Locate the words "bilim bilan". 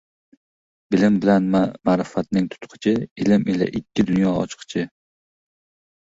0.95-1.49